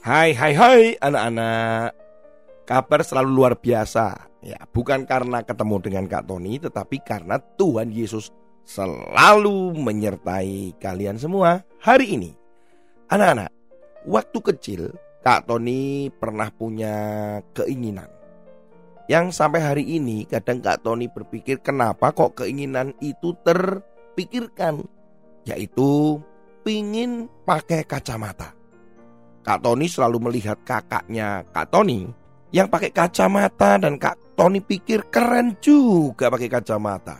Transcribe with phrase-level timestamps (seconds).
[0.00, 1.92] Hai hai hai anak-anak.
[2.64, 4.32] Kabar selalu luar biasa.
[4.40, 8.32] Ya bukan karena ketemu dengan Kak Tony Tetapi karena Tuhan Yesus
[8.64, 12.32] selalu menyertai kalian semua hari ini.
[13.12, 13.52] Anak-anak
[14.08, 14.82] Waktu kecil
[15.20, 16.96] Kak Tony pernah punya
[17.52, 18.08] keinginan.
[19.04, 24.80] Yang sampai hari ini kadang Kak Tony berpikir Kenapa kok keinginan itu terpikirkan?
[25.44, 26.24] Yaitu
[26.64, 28.59] pingin pakai kacamata
[29.40, 32.04] Kak Tony selalu melihat kakaknya Kak Tony
[32.52, 37.16] yang pakai kacamata dan Kak Tony pikir keren juga pakai kacamata.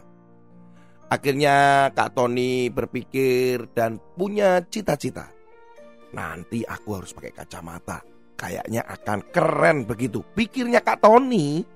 [1.10, 5.27] Akhirnya Kak Tony berpikir dan punya cita-cita.
[6.14, 7.98] Nanti aku harus pakai kacamata.
[8.38, 10.22] Kayaknya akan keren begitu.
[10.22, 11.66] Pikirnya Kak Tony.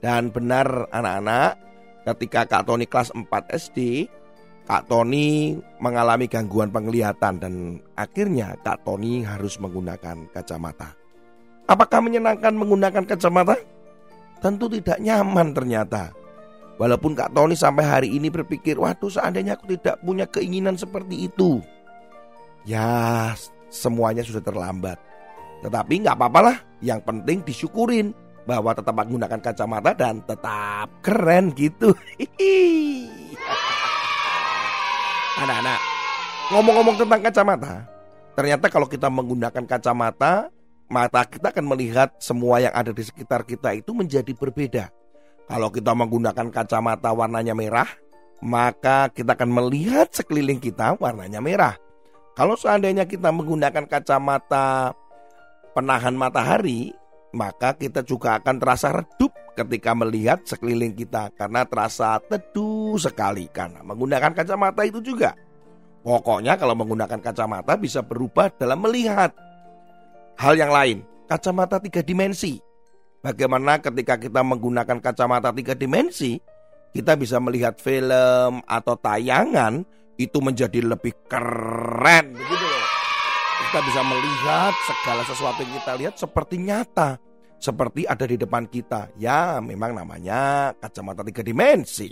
[0.00, 1.60] Dan benar anak-anak,
[2.08, 4.08] ketika Kak Tony kelas 4 SD,
[4.70, 7.54] Kak Tony mengalami gangguan penglihatan dan
[7.98, 10.94] akhirnya Kak Tony harus menggunakan kacamata.
[11.66, 13.58] Apakah menyenangkan menggunakan kacamata?
[14.38, 16.14] Tentu tidak nyaman ternyata.
[16.78, 21.58] Walaupun Kak Tony sampai hari ini berpikir, waduh seandainya aku tidak punya keinginan seperti itu.
[22.62, 23.34] Ya
[23.74, 25.02] semuanya sudah terlambat.
[25.66, 28.14] Tetapi nggak apa-apalah, yang penting disyukurin
[28.46, 31.90] bahwa tetap menggunakan kacamata dan tetap keren gitu.
[32.22, 33.10] Hihi.
[35.38, 35.80] Anak-anak,
[36.50, 37.86] ngomong-ngomong tentang kacamata,
[38.34, 40.50] ternyata kalau kita menggunakan kacamata,
[40.90, 44.90] mata kita akan melihat semua yang ada di sekitar kita itu menjadi berbeda.
[45.46, 47.86] Kalau kita menggunakan kacamata warnanya merah,
[48.42, 51.78] maka kita akan melihat sekeliling kita warnanya merah.
[52.34, 54.94] Kalau seandainya kita menggunakan kacamata
[55.74, 56.90] penahan matahari,
[57.30, 59.29] maka kita juga akan terasa redup
[59.60, 65.36] ketika melihat sekeliling kita karena terasa teduh sekali karena menggunakan kacamata itu juga.
[66.00, 69.36] Pokoknya kalau menggunakan kacamata bisa berubah dalam melihat
[70.40, 71.04] hal yang lain.
[71.28, 72.56] Kacamata tiga dimensi.
[73.20, 76.40] Bagaimana ketika kita menggunakan kacamata tiga dimensi,
[76.96, 79.84] kita bisa melihat film atau tayangan
[80.16, 82.86] itu menjadi lebih keren begitu loh.
[83.68, 87.29] Kita bisa melihat segala sesuatu yang kita lihat seperti nyata
[87.60, 89.12] seperti ada di depan kita.
[89.20, 92.10] Ya, memang namanya kacamata tiga dimensi.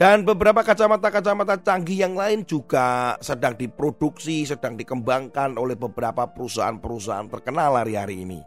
[0.00, 7.76] Dan beberapa kacamata-kacamata canggih yang lain juga sedang diproduksi, sedang dikembangkan oleh beberapa perusahaan-perusahaan terkenal
[7.76, 8.40] hari-hari ini.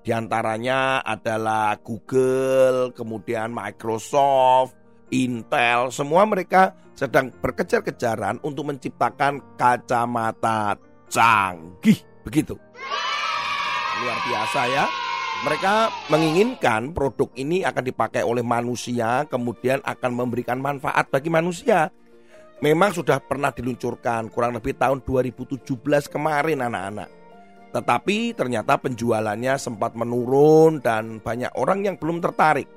[0.00, 4.72] Di antaranya adalah Google, kemudian Microsoft,
[5.12, 10.80] Intel, semua mereka sedang berkejar-kejaran untuk menciptakan kacamata
[11.12, 12.00] canggih.
[12.24, 12.56] Begitu.
[14.00, 15.03] Luar biasa ya.
[15.42, 15.74] Mereka
[16.14, 21.90] menginginkan produk ini akan dipakai oleh manusia, kemudian akan memberikan manfaat bagi manusia.
[22.62, 25.66] Memang sudah pernah diluncurkan kurang lebih tahun 2017
[26.06, 27.10] kemarin anak-anak.
[27.74, 32.70] Tetapi ternyata penjualannya sempat menurun dan banyak orang yang belum tertarik.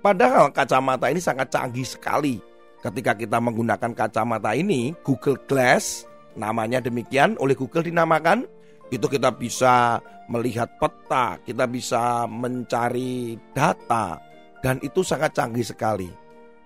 [0.00, 2.40] Padahal kacamata ini sangat canggih sekali.
[2.80, 6.08] Ketika kita menggunakan kacamata ini, Google Glass,
[6.38, 8.48] namanya demikian oleh Google dinamakan,
[8.88, 14.20] itu kita bisa melihat peta, kita bisa mencari data,
[14.64, 16.08] dan itu sangat canggih sekali.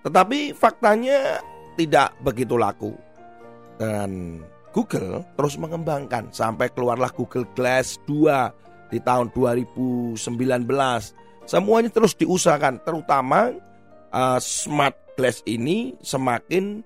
[0.03, 1.39] Tetapi faktanya
[1.79, 2.91] tidak begitu laku.
[3.79, 4.39] Dan
[4.75, 10.19] Google terus mengembangkan sampai keluarlah Google Glass 2 di tahun 2019.
[11.43, 13.51] Semuanya terus diusahakan, terutama
[14.15, 16.79] uh, smart glass ini semakin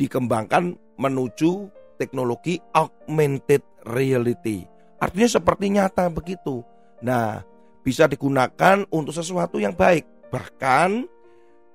[0.00, 1.68] dikembangkan menuju
[2.00, 6.66] teknologi augmented reality Artinya seperti nyata begitu.
[7.02, 7.42] Nah,
[7.86, 10.04] bisa digunakan untuk sesuatu yang baik.
[10.28, 11.06] Bahkan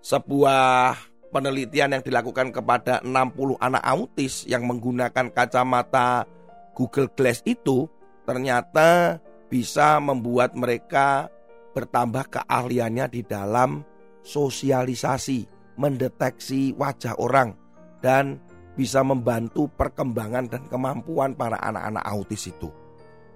[0.03, 0.93] sebuah
[1.31, 6.27] penelitian yang dilakukan kepada 60 anak autis yang menggunakan kacamata
[6.75, 7.87] Google Glass itu
[8.27, 9.17] ternyata
[9.47, 11.31] bisa membuat mereka
[11.73, 13.81] bertambah keahliannya di dalam
[14.21, 15.49] sosialisasi,
[15.79, 17.57] mendeteksi wajah orang
[18.03, 18.37] dan
[18.73, 22.82] bisa membantu perkembangan dan kemampuan para anak-anak autis itu.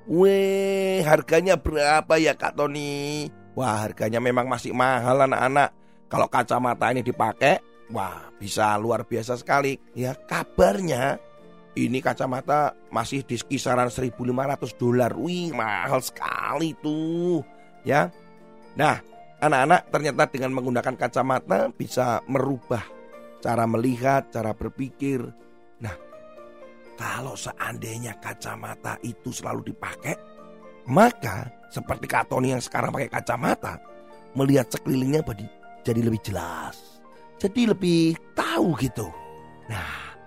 [0.08, 3.28] Weh, harganya berapa ya Kak Tony?
[3.60, 5.76] Wah, harganya memang masih mahal anak-anak.
[6.08, 9.80] Kalau kacamata ini dipakai, Wah, bisa luar biasa sekali.
[9.96, 11.16] Ya, kabarnya
[11.80, 15.16] ini kacamata masih di kisaran 1.500 dolar.
[15.16, 17.40] Wih, mahal sekali tuh.
[17.88, 18.12] Ya.
[18.76, 19.00] Nah,
[19.40, 22.84] anak-anak ternyata dengan menggunakan kacamata bisa merubah
[23.40, 25.24] cara melihat, cara berpikir.
[25.80, 25.96] Nah,
[26.98, 30.18] kalau seandainya kacamata itu selalu dipakai,
[30.90, 33.78] maka seperti Kak Tony yang sekarang pakai kacamata,
[34.34, 35.22] melihat sekelilingnya
[35.86, 36.98] jadi lebih jelas
[37.38, 39.06] jadi lebih tahu gitu.
[39.70, 40.18] Nah,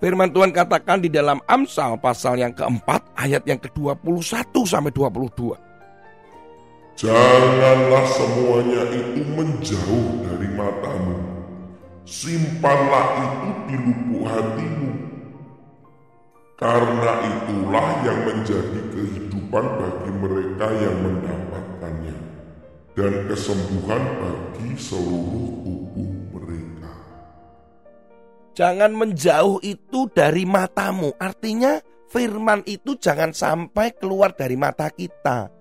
[0.00, 5.52] firman Tuhan katakan di dalam Amsal pasal yang keempat ayat yang ke-21 sampai 22.
[6.96, 11.16] Janganlah semuanya itu menjauh dari matamu.
[12.08, 14.90] Simpanlah itu di lubuk hatimu.
[16.56, 22.16] Karena itulah yang menjadi kehidupan bagi mereka yang mendapatkannya
[22.96, 26.96] dan kesembuhan bagi seluruh tubuh mereka.
[28.56, 31.12] Jangan menjauh itu dari matamu.
[31.20, 31.76] Artinya
[32.08, 35.52] firman itu jangan sampai keluar dari mata kita.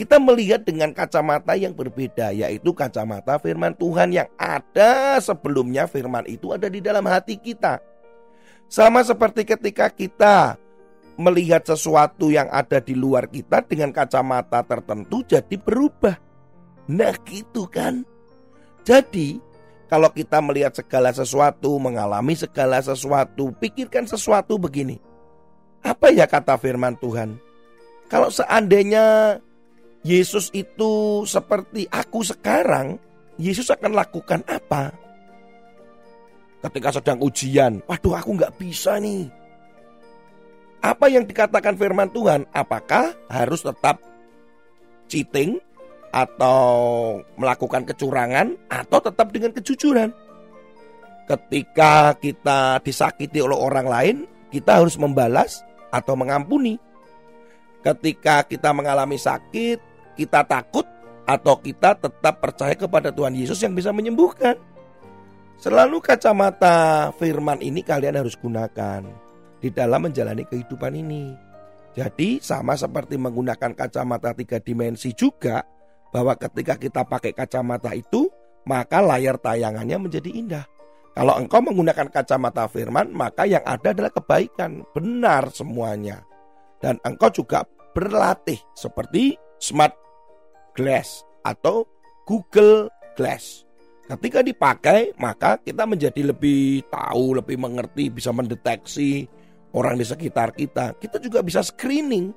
[0.00, 6.56] Kita melihat dengan kacamata yang berbeda, yaitu kacamata firman Tuhan yang ada sebelumnya firman itu
[6.56, 7.84] ada di dalam hati kita.
[8.68, 10.60] Sama seperti ketika kita
[11.18, 16.14] melihat sesuatu yang ada di luar kita dengan kacamata tertentu jadi berubah.
[16.92, 18.04] Nah gitu kan.
[18.84, 19.40] Jadi
[19.88, 25.00] kalau kita melihat segala sesuatu, mengalami segala sesuatu, pikirkan sesuatu begini.
[25.80, 27.40] Apa ya kata firman Tuhan?
[28.12, 29.36] Kalau seandainya
[30.04, 33.00] Yesus itu seperti aku sekarang,
[33.40, 34.92] Yesus akan lakukan apa?
[36.58, 39.30] Ketika sedang ujian, waduh aku nggak bisa nih.
[40.82, 42.46] Apa yang dikatakan firman Tuhan?
[42.50, 44.02] Apakah harus tetap
[45.06, 45.58] cheating,
[46.12, 46.60] atau
[47.36, 50.10] melakukan kecurangan atau tetap dengan kejujuran.
[51.28, 54.16] Ketika kita disakiti oleh orang lain,
[54.48, 55.60] kita harus membalas
[55.92, 56.80] atau mengampuni.
[57.84, 59.78] Ketika kita mengalami sakit,
[60.16, 60.88] kita takut
[61.28, 64.56] atau kita tetap percaya kepada Tuhan Yesus yang bisa menyembuhkan.
[65.58, 69.02] Selalu kacamata firman ini kalian harus gunakan
[69.58, 71.34] di dalam menjalani kehidupan ini.
[71.98, 75.58] Jadi sama seperti menggunakan kacamata tiga dimensi juga,
[76.14, 78.30] bahwa ketika kita pakai kacamata itu,
[78.70, 80.64] maka layar tayangannya menjadi indah.
[81.18, 86.22] Kalau engkau menggunakan kacamata firman, maka yang ada adalah kebaikan, benar semuanya.
[86.78, 87.66] Dan engkau juga
[87.98, 89.98] berlatih seperti smart
[90.78, 91.82] glass atau
[92.22, 92.86] Google
[93.18, 93.67] Glass.
[94.08, 99.28] Ketika dipakai, maka kita menjadi lebih tahu, lebih mengerti, bisa mendeteksi
[99.76, 100.96] orang di sekitar kita.
[100.96, 102.32] Kita juga bisa screening,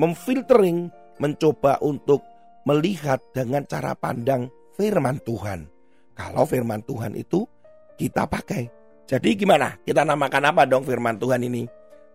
[0.00, 0.88] memfiltering,
[1.20, 2.24] mencoba untuk
[2.64, 4.48] melihat dengan cara pandang
[4.80, 5.68] firman Tuhan.
[6.16, 7.44] Kalau firman Tuhan itu
[8.00, 8.72] kita pakai.
[9.04, 9.76] Jadi gimana?
[9.84, 11.68] Kita namakan apa dong firman Tuhan ini?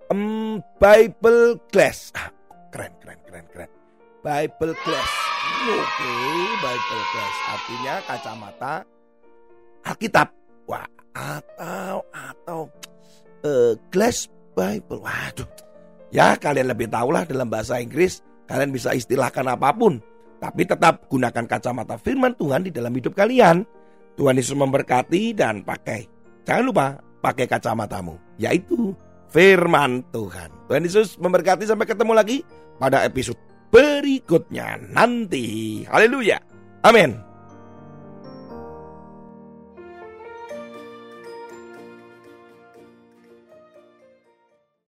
[0.09, 2.09] Um, Bible Glass.
[2.17, 2.33] Ah,
[2.73, 3.69] keren, keren, keren, keren.
[4.25, 5.11] Bible Glass.
[5.65, 7.35] Oke, okay, Bible Glass.
[7.53, 8.94] Artinya kacamata
[9.85, 10.27] Alkitab.
[10.65, 12.59] Wah, atau atau
[13.45, 14.27] uh, Glass
[14.57, 14.99] Bible.
[14.99, 15.47] Waduh.
[16.09, 18.23] Ya, kalian lebih tahu lah dalam bahasa Inggris.
[18.45, 20.01] Kalian bisa istilahkan apa pun.
[20.41, 23.65] Tapi tetap gunakan kacamata firman Tuhan di dalam hidup kalian.
[24.15, 26.07] Tuhan Yesus memberkati dan pakai.
[26.47, 26.85] Jangan lupa
[27.19, 28.15] pakai kacamatamu.
[28.39, 28.93] Yaitu
[29.33, 30.49] firman Tuhan.
[30.69, 32.37] Tuhan Yesus memberkati sampai ketemu lagi
[32.79, 33.39] pada episode
[33.75, 35.83] berikutnya nanti.
[35.83, 36.39] Haleluya.
[36.87, 37.34] Amin.